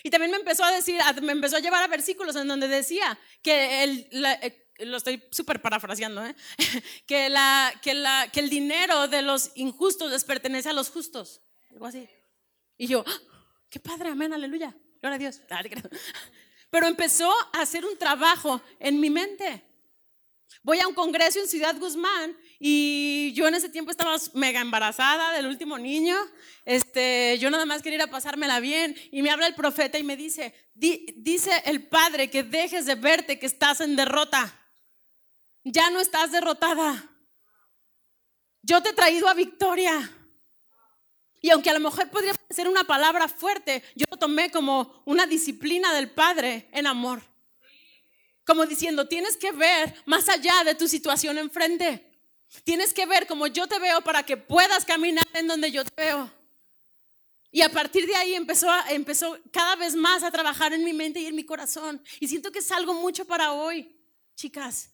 [0.04, 3.18] Y también me empezó a decir, me empezó a llevar a versículos en donde decía
[3.42, 6.36] que el, eh, lo estoy súper parafraseando, ¿eh?
[7.08, 11.42] que, la, que, la, que el dinero de los injustos les pertenece a los justos.
[11.72, 12.10] Algo así.
[12.78, 13.20] Y yo, ¡ah!
[13.70, 14.76] qué padre, amén, aleluya.
[15.02, 15.42] Gloria a Dios.
[16.70, 19.69] Pero empezó a hacer un trabajo en mi mente.
[20.64, 25.32] Voy a un congreso en Ciudad Guzmán y yo en ese tiempo estaba mega embarazada
[25.34, 26.18] del último niño.
[26.66, 30.04] Este, yo nada más quería ir a pasármela bien y me habla el profeta y
[30.04, 34.56] me dice, dice el Padre que dejes de verte que estás en derrota.
[35.64, 37.10] Ya no estás derrotada.
[38.62, 40.16] Yo te he traído a victoria.
[41.42, 45.26] Y aunque a lo mejor podría ser una palabra fuerte, yo lo tomé como una
[45.26, 47.29] disciplina del Padre en amor.
[48.50, 52.04] Como diciendo, tienes que ver más allá de tu situación enfrente.
[52.64, 55.92] Tienes que ver como yo te veo para que puedas caminar en donde yo te
[55.96, 56.32] veo.
[57.52, 61.20] Y a partir de ahí empezó, empezó cada vez más a trabajar en mi mente
[61.20, 62.02] y en mi corazón.
[62.20, 63.96] Y siento que es algo mucho para hoy,
[64.36, 64.90] chicas.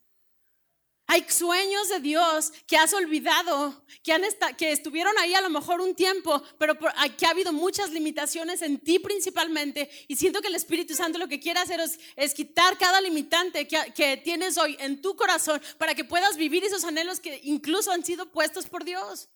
[1.08, 6.42] Hay sueños de Dios que has olvidado, que, estuvieron ahí a lo mejor un tiempo,
[6.58, 6.76] pero
[7.16, 9.90] que ha habido muchas limitaciones en ti principalmente.
[10.08, 11.80] Y siento que el Espíritu Santo lo que quiere hacer
[12.16, 16.64] es, quitar cada limitante que, que, tienes hoy en tu corazón para que puedas vivir
[16.64, 19.30] esos anhelos que incluso han sido puestos por Dios.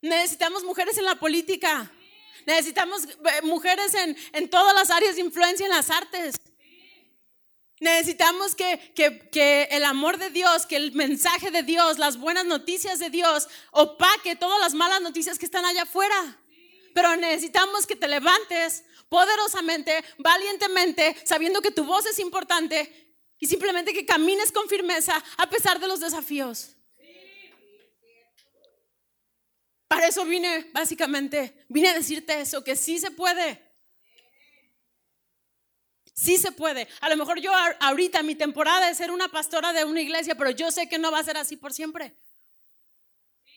[0.00, 1.90] Necesitamos mujeres en la política.
[2.46, 6.40] Necesitamos eh, mujeres en, en todas las áreas de influencia en las artes.
[7.80, 12.98] Necesitamos que, que, el amor de Dios, que el mensaje de Dios, las buenas noticias
[12.98, 16.38] de Dios opaque todas las malas noticias que están allá afuera.
[16.94, 23.92] Pero necesitamos que te levantes poderosamente, valientemente, sabiendo que tu voz es importante y simplemente
[23.92, 26.74] que camines con firmeza a pesar de los desafíos.
[29.86, 33.67] Para eso vine, básicamente, vine a decirte eso, que sí se puede.
[36.18, 36.88] Sí se puede.
[37.00, 40.50] A lo mejor yo ahorita mi temporada es ser una pastora de una iglesia, pero
[40.50, 42.12] yo sé que no va a ser así por siempre.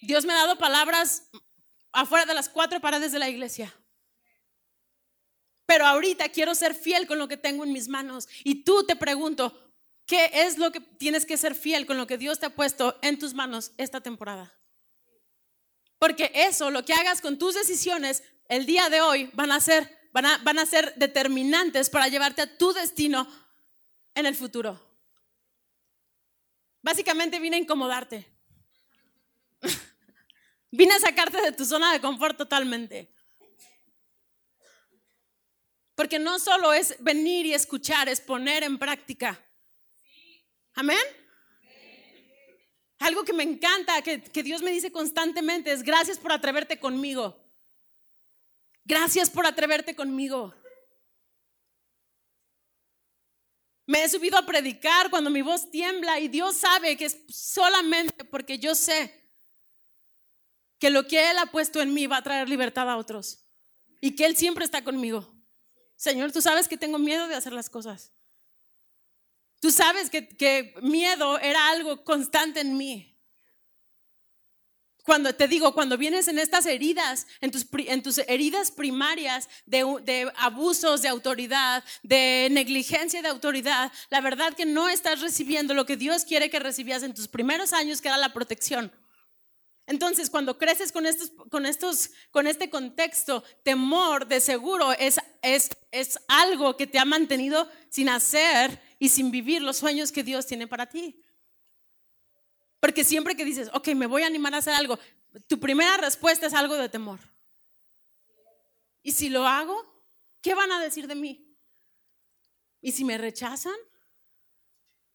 [0.01, 1.23] Dios me ha dado palabras
[1.91, 3.73] afuera de las cuatro paredes de la iglesia.
[5.65, 8.29] Pero ahorita quiero ser fiel con lo que tengo en mis manos.
[8.43, 9.73] Y tú te pregunto,
[10.05, 12.99] ¿qué es lo que tienes que ser fiel con lo que Dios te ha puesto
[13.01, 14.53] en tus manos esta temporada?
[15.97, 20.00] Porque eso, lo que hagas con tus decisiones el día de hoy, van a ser
[20.11, 23.27] van a, ser determinantes para llevarte a tu destino
[24.13, 24.79] en el futuro.
[26.81, 28.27] Básicamente vine a incomodarte.
[30.71, 33.13] vine a sacarte de tu zona de confort totalmente.
[35.95, 39.39] Porque no solo es venir y escuchar, es poner en práctica.
[40.73, 40.97] Amén.
[42.99, 47.40] Algo que me encanta, que, que Dios me dice constantemente, es gracias por atreverte conmigo.
[48.83, 50.53] Gracias por atreverte conmigo.
[53.85, 58.23] Me he subido a predicar cuando mi voz tiembla y Dios sabe que es solamente
[58.23, 59.21] porque yo sé
[60.79, 63.45] que lo que Él ha puesto en mí va a traer libertad a otros
[63.99, 65.35] y que Él siempre está conmigo.
[65.95, 68.13] Señor, tú sabes que tengo miedo de hacer las cosas.
[69.59, 73.10] Tú sabes que, que miedo era algo constante en mí.
[75.03, 79.83] Cuando te digo, cuando vienes en estas heridas, en tus, en tus heridas primarias de,
[80.03, 85.85] de, abusos de autoridad, de negligencia de autoridad, la verdad que no estás recibiendo lo
[85.85, 88.91] que Dios quiere que recibías en tus primeros años, que era la protección.
[89.87, 95.69] Entonces, cuando creces con, estos, con, estos, con este contexto, temor de seguro es, es,
[95.91, 100.45] es algo que te ha mantenido sin hacer y sin vivir los sueños que Dios
[100.45, 101.21] tiene para ti.
[102.81, 104.99] Porque siempre que dices, ok, me voy a animar a hacer algo,
[105.47, 107.19] tu primera respuesta es algo de temor.
[109.03, 109.85] ¿Y si lo hago?
[110.41, 111.55] ¿Qué van a decir de mí?
[112.81, 113.75] ¿Y si me rechazan?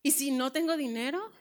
[0.01, 1.33] ¿Y si no tengo dinero?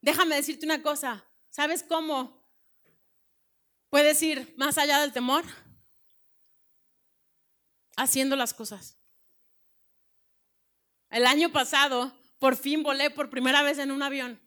[0.00, 1.26] Déjame decirte una cosa.
[1.50, 2.42] ¿Sabes cómo
[3.90, 5.44] puedes ir más allá del temor?
[7.96, 8.96] Haciendo las cosas.
[11.14, 14.40] El año pasado, por fin volé por primera vez en un avión.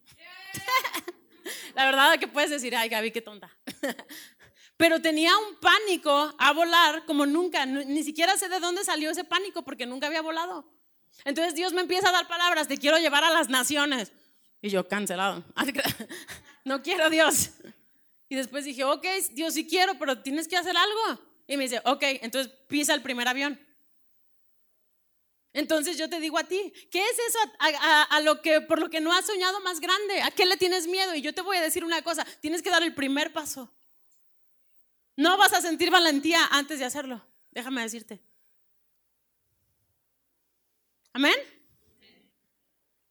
[1.76, 3.50] La verdad que puedes decir, ay Gaby, qué tonta.
[4.76, 7.66] Pero tenía un pánico a volar como nunca.
[7.66, 10.70] Ni siquiera sé de dónde salió ese pánico porque nunca había volado.
[11.24, 14.12] Entonces Dios me empieza a dar palabras, te quiero llevar a las naciones.
[14.62, 15.46] Y yo, cancelado.
[16.66, 17.52] No quiero Dios.
[18.28, 21.24] Y después dije, ok, Dios sí quiero, pero tienes que hacer algo.
[21.48, 23.58] Y me dice, ok, entonces pisa el primer avión.
[25.54, 29.02] Entonces yo te digo a ti, ¿qué es eso a, lo que por lo que
[29.02, 30.22] no has soñado más grande?
[30.22, 31.16] ¿A qué le tienes miedo?
[31.16, 33.74] Y yo te voy a decir una cosa, tienes que dar el primer paso.
[35.16, 38.22] No vas a sentir valentía antes de hacerlo, déjame decirte.
[41.14, 41.36] Amén.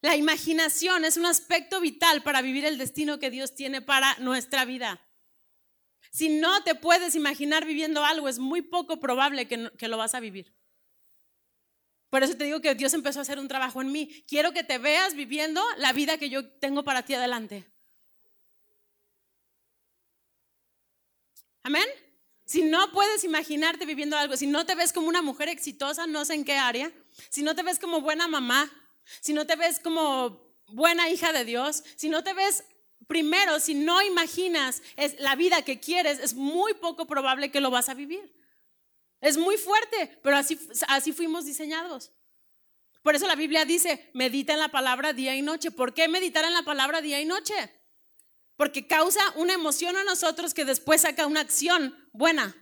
[0.03, 4.65] La imaginación es un aspecto vital para vivir el destino que Dios tiene para nuestra
[4.65, 5.03] vida.
[6.13, 10.21] Si no te puedes imaginar viviendo algo, es muy poco probable que lo vas a
[10.21, 10.55] vivir.
[12.11, 14.25] Por eso te digo que Dios empezó a hacer un trabajo en mí.
[14.29, 17.67] Quiero que te veas viviendo la vida que yo tengo para ti adelante.
[21.63, 21.87] Amén.
[22.45, 26.25] Si no puedes imaginarte viviendo algo, si no te ves como una mujer exitosa, no
[26.25, 26.93] sé en qué área,
[27.29, 28.71] si no te ves como buena mamá,
[29.21, 32.63] si no te ves como buena hija de Dios, si no te ves
[33.09, 34.81] primero, si no imaginas
[35.19, 38.33] la vida que quieres, es muy poco probable que lo vas a vivir.
[39.21, 40.59] Es muy fuerte, pero así,
[40.89, 42.13] así fuimos diseñados.
[43.03, 45.71] Por eso la Biblia dice, medita en la palabra día y noche.
[45.71, 47.55] ¿Por qué meditar en la palabra día y noche?
[48.57, 52.57] Porque causa una emoción a nosotros que después saca una acción buena.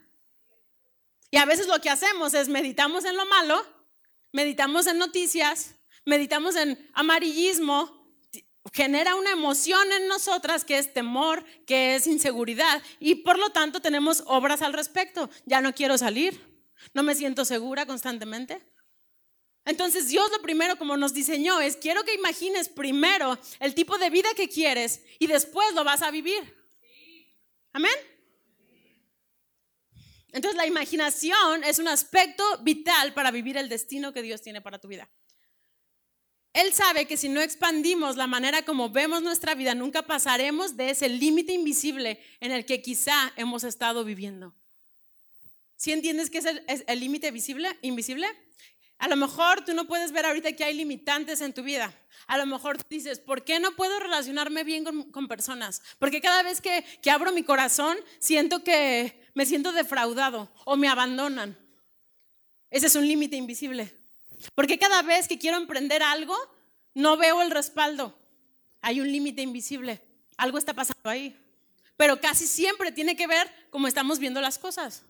[1.31, 3.67] Y a veces lo que hacemos es meditamos en lo malo,
[4.33, 8.04] meditamos en noticias, meditamos en amarillismo,
[8.73, 13.81] genera una emoción en nosotras que es temor, que es inseguridad y por lo tanto
[13.81, 15.29] tenemos obras al respecto.
[15.45, 16.41] Ya no quiero salir,
[16.95, 18.63] no me siento segura constantemente.
[19.67, 24.11] Entonces Dios lo primero como nos diseñó es quiero que imagines primero el tipo de
[24.11, 26.43] vida que quieres y después lo vas a vivir.
[27.73, 27.95] Amén.
[30.33, 34.81] Entonces la imaginación es un aspecto vital para vivir el destino que Dios tiene para
[34.81, 35.09] tu vida.
[36.55, 40.91] Él sabe que si no expandimos la manera como vemos nuestra vida, nunca pasaremos de
[40.91, 44.55] ese límite invisible en el que quizá hemos estado viviendo.
[45.77, 48.29] ¿Sí entiendes qué es el límite visible, invisible?
[48.99, 51.93] A lo mejor tú no puedes ver ahorita que hay limitantes en tu vida.
[52.29, 55.83] A lo mejor dices, ¿por qué no puedo relacionarme bien con, personas?
[55.99, 60.87] Porque cada vez que, que abro mi corazón siento que me siento defraudado o me
[60.87, 61.59] abandonan.
[62.71, 64.04] Ese es un límite invisible.
[64.55, 66.37] Porque cada vez que quiero emprender algo,
[66.95, 68.17] no veo el respaldo.
[68.81, 70.01] Hay un límite invisible.
[70.37, 71.37] Algo está pasando ahí.
[71.97, 75.05] Pero casi siempre tiene que ver cómo estamos viendo las cosas.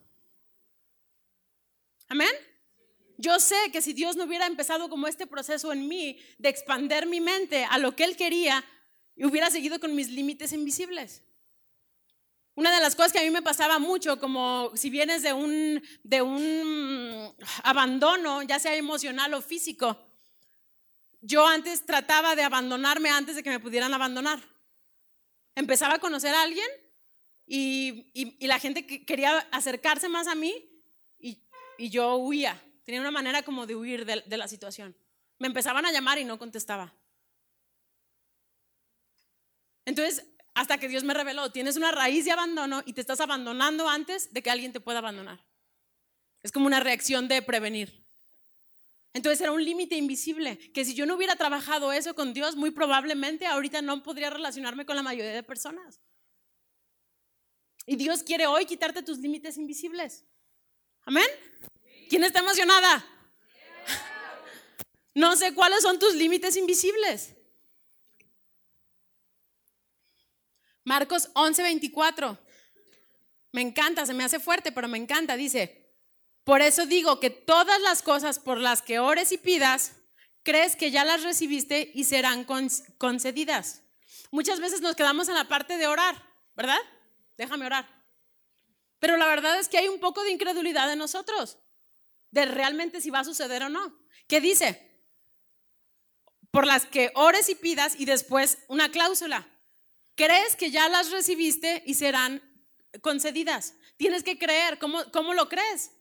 [2.08, 2.30] Amén.
[3.16, 7.06] Yo sé que si Dios no hubiera empezado como este proceso en mí de expander
[7.06, 8.64] mi mente a lo que Él quería,
[9.16, 11.22] hubiera seguido con mis límites invisibles.
[12.56, 15.82] Una de las cosas que a mí me pasaba mucho, como si vienes de un,
[16.04, 17.34] de un
[17.64, 19.98] abandono, ya sea emocional o físico,
[21.20, 24.40] yo antes trataba de abandonarme antes de que me pudieran abandonar.
[25.56, 26.66] Empezaba a conocer a alguien
[27.46, 30.54] y, y, la gente quería acercarse más a mí
[31.18, 31.42] y,
[31.78, 32.62] y, yo huía.
[32.84, 34.96] Tenía una manera como de huir de la situación.
[35.38, 36.94] Me empezaban a llamar y no contestaba.
[39.86, 43.88] Entonces, hasta que Dios me reveló, tienes una raíz de abandono y te estás abandonando
[43.88, 45.44] antes de que alguien te pueda abandonar.
[46.42, 48.04] Es como una reacción de prevenir.
[49.12, 52.70] Entonces era un límite invisible, que si yo no hubiera trabajado eso con Dios, muy
[52.70, 56.00] probablemente ahorita no podría relacionarme con la mayoría de personas.
[57.86, 60.24] Y Dios quiere hoy quitarte tus límites invisibles.
[61.02, 61.26] Amén.
[62.08, 63.04] ¿Quién está emocionada?
[65.16, 67.33] No sé cuáles son tus límites invisibles.
[70.84, 72.38] Marcos 11:24.
[73.52, 75.36] Me encanta, se me hace fuerte, pero me encanta.
[75.36, 75.94] Dice,
[76.44, 79.92] por eso digo que todas las cosas por las que ores y pidas,
[80.42, 82.46] crees que ya las recibiste y serán
[82.98, 83.82] concedidas.
[84.30, 86.20] Muchas veces nos quedamos en la parte de orar,
[86.54, 86.80] ¿verdad?
[87.36, 87.88] Déjame orar.
[88.98, 91.58] Pero la verdad es que hay un poco de incredulidad en nosotros,
[92.30, 93.98] de realmente si va a suceder o no.
[94.26, 95.00] ¿Qué dice?
[96.50, 99.46] Por las que ores y pidas y después una cláusula
[100.14, 102.42] crees que ya las recibiste y serán
[103.00, 103.74] concedidas.
[103.96, 104.78] Tienes que creer.
[104.78, 105.92] ¿Cómo, cómo lo crees?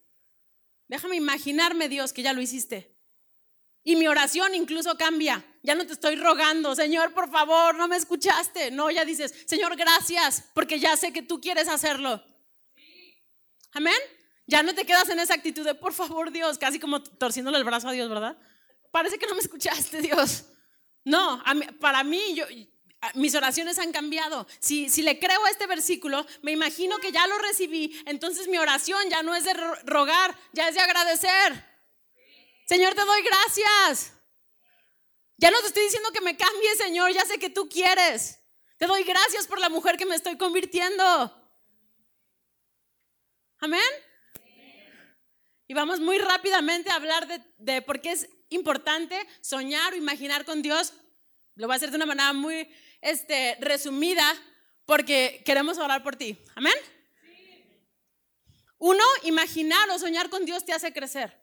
[0.88, 2.93] Déjame imaginarme, Dios, que ya lo hiciste.
[3.84, 5.45] Y mi oración incluso cambia.
[5.61, 8.72] Ya no te estoy rogando, Señor, por favor, no me escuchaste.
[8.72, 12.24] No, ya dices, Señor, gracias, porque ya sé que tú quieres hacerlo.
[13.74, 13.95] Amén.
[14.45, 17.64] Ya no te quedas en esa actitud de, por favor, Dios, casi como torciéndole el
[17.64, 18.38] brazo a Dios, ¿verdad?
[18.91, 20.45] Parece que no me escuchaste, Dios.
[21.05, 21.43] No,
[21.80, 22.45] para mí, yo,
[23.15, 24.47] mis oraciones han cambiado.
[24.59, 28.01] Si, si le creo a este versículo, me imagino que ya lo recibí.
[28.05, 29.53] Entonces mi oración ya no es de
[29.85, 31.65] rogar, ya es de agradecer.
[32.65, 34.13] Señor, te doy gracias.
[35.37, 38.39] Ya no te estoy diciendo que me cambie, Señor, ya sé que tú quieres.
[38.77, 41.03] Te doy gracias por la mujer que me estoy convirtiendo.
[43.59, 43.81] Amén.
[45.67, 50.45] Y vamos muy rápidamente a hablar de, de por qué es importante soñar o imaginar
[50.45, 50.93] con Dios.
[51.55, 52.69] Lo voy a hacer de una manera muy
[53.03, 54.25] este, resumida
[54.85, 56.37] porque queremos orar por ti.
[56.55, 56.73] Amén.
[58.79, 61.41] Uno, imaginar o soñar con Dios te hace crecer.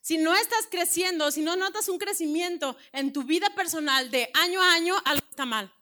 [0.00, 4.62] Si no estás creciendo, si no notas un crecimiento en tu vida personal de año
[4.62, 5.72] a año, algo está mal.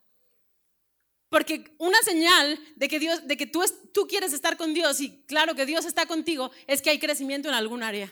[1.28, 5.24] Porque una señal de que, Dios, de que tú, tú quieres estar con Dios y
[5.26, 8.10] claro que Dios está contigo es que hay crecimiento en algún área.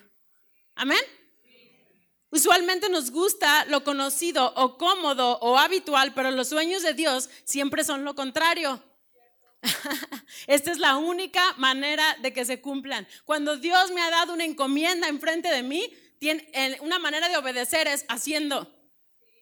[0.74, 1.00] Amén.
[2.32, 7.84] Usualmente nos gusta lo conocido o cómodo o habitual, pero los sueños de Dios siempre
[7.84, 8.82] son lo contrario.
[10.46, 13.06] Esta es la única manera de que se cumplan.
[13.26, 15.92] Cuando Dios me ha dado una encomienda enfrente de mí,
[16.80, 18.66] una manera de obedecer es haciendo.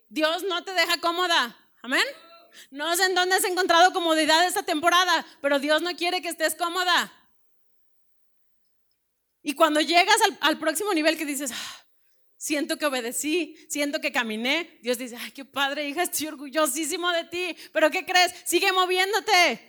[0.08, 1.56] Dios no te deja cómoda.
[1.82, 2.04] Amén.
[2.72, 6.56] No sé en dónde has encontrado comodidad esta temporada, pero Dios no quiere que estés
[6.56, 7.12] cómoda.
[9.44, 11.80] Y cuando llegas al, al próximo nivel que dices, ah,
[12.40, 14.78] Siento que obedecí, siento que caminé.
[14.80, 17.54] Dios dice, ay, qué padre, hija, estoy orgullosísimo de ti.
[17.70, 18.32] Pero ¿qué crees?
[18.46, 19.60] Sigue moviéndote.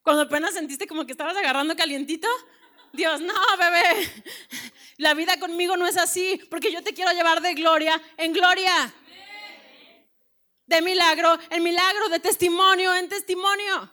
[0.00, 2.26] Cuando apenas sentiste como que estabas agarrando calientito,
[2.94, 4.10] Dios, no, bebé,
[4.96, 8.94] la vida conmigo no es así, porque yo te quiero llevar de gloria en gloria.
[10.64, 13.92] De milagro en milagro, de testimonio en testimonio.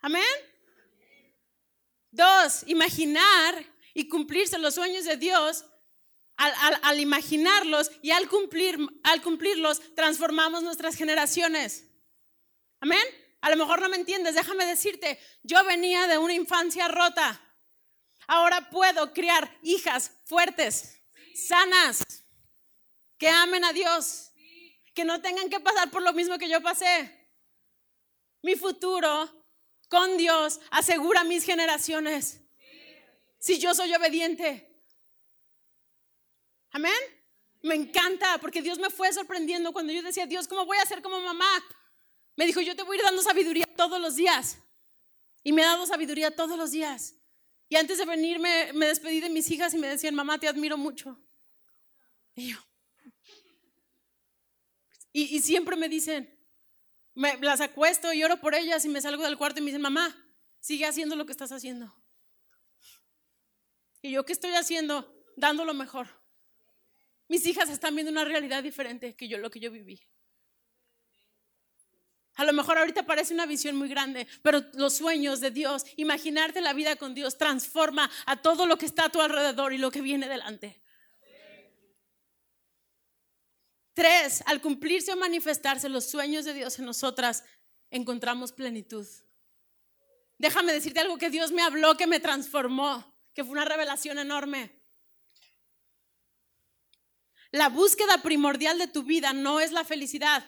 [0.00, 0.22] Amén.
[2.10, 5.64] Dos, imaginar y cumplirse los sueños de Dios
[6.36, 11.84] al, imaginarlos y al, cumplir, al cumplirlos, transformamos nuestras generaciones.
[12.80, 13.02] Amén.
[13.40, 17.40] A lo mejor no me entiendes, déjame decirte, yo venía de una infancia rota.
[18.26, 21.00] Ahora puedo criar hijas fuertes,
[21.34, 22.04] sanas.
[23.18, 24.32] que amen a Dios,
[24.94, 27.30] que no tengan que pasar por lo mismo que yo pasé.
[28.42, 29.44] Mi futuro
[29.88, 32.42] con Dios asegura mis generaciones.
[33.38, 34.65] Si yo soy obediente.
[36.76, 36.92] Amén.
[37.62, 41.00] Me encanta porque Dios me fue sorprendiendo cuando yo decía, Dios, ¿cómo voy a ser
[41.00, 41.48] como mamá?
[42.36, 44.58] Me dijo, yo te voy a ir dando sabiduría todos los días.
[45.42, 47.14] Y me ha dado sabiduría todos los días.
[47.70, 50.76] Y antes de venir me, despedí de mis hijas y me decían, mamá, te admiro
[50.76, 51.18] mucho.
[52.34, 52.58] Y yo.
[55.14, 56.38] Y, siempre me dicen,
[57.14, 59.80] me, las acuesto y oro por ellas y me salgo del cuarto y me dicen,
[59.80, 60.14] mamá,
[60.60, 61.90] sigue haciendo lo que estás haciendo.
[64.02, 65.24] Y yo, ¿qué estoy haciendo?
[65.38, 66.25] Dando lo mejor.
[67.28, 70.00] Mis hijas están viendo una realidad diferente que yo, lo que yo viví.
[72.36, 76.60] A lo mejor ahorita parece una visión muy grande, pero los sueños de Dios, imaginarte
[76.60, 79.90] la vida con Dios, transforma a todo lo que está a tu alrededor y lo
[79.90, 80.82] que viene delante.
[83.94, 87.42] Tres, al cumplirse o manifestarse los sueños de Dios en nosotras,
[87.90, 89.06] encontramos plenitud.
[90.36, 94.75] Déjame decirte algo que Dios me habló, que me transformó, que fue una revelación enorme.
[97.50, 100.44] La búsqueda primordial de tu vida no es la felicidad.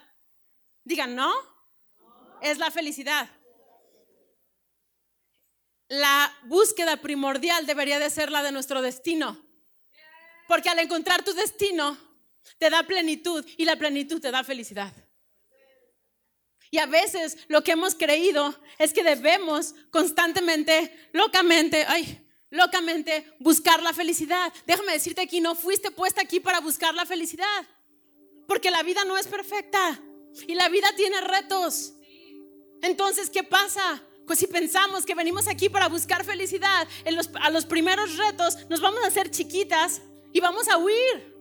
[0.84, 1.32] Digan, ¿no?
[2.40, 3.28] es la felicidad.
[5.88, 9.42] La búsqueda primordial debería de ser la de nuestro destino.
[10.46, 11.96] Porque al encontrar tu destino,
[12.58, 14.92] te da plenitud y la plenitud te da felicidad.
[16.70, 23.82] Y a veces lo que hemos creído es que debemos constantemente, locamente, ay, locamente buscar
[23.82, 24.52] la felicidad.
[24.66, 27.66] Déjame decirte aquí, no fuiste puesta aquí para buscar la felicidad.
[28.46, 30.00] Porque la vida no es perfecta
[30.46, 31.94] y la vida tiene retos.
[32.82, 34.02] Entonces, ¿qué pasa?
[34.26, 36.86] Pues si pensamos que venimos aquí para buscar felicidad,
[37.40, 41.34] a los primeros retos nos vamos a hacer chiquitas y vamos a huir.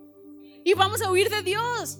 [0.63, 1.99] Y vamos a huir de Dios.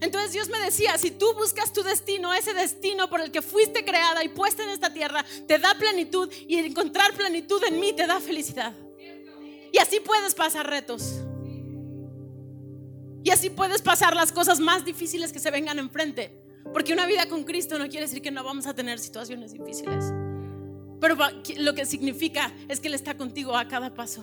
[0.00, 3.84] Entonces Dios me decía, si tú buscas tu destino, ese destino por el que fuiste
[3.84, 8.06] creada y puesta en esta tierra, te da plenitud y encontrar plenitud en mí te
[8.06, 8.74] da felicidad.
[9.72, 11.20] Y así puedes pasar retos.
[13.24, 16.42] Y así puedes pasar las cosas más difíciles que se vengan enfrente.
[16.72, 20.04] Porque una vida con Cristo no quiere decir que no vamos a tener situaciones difíciles.
[21.00, 21.16] Pero
[21.58, 24.22] lo que significa es que Él está contigo a cada paso.